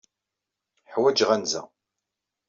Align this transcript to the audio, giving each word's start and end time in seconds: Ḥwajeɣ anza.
Ḥwajeɣ 0.93 1.29
anza. 1.35 1.61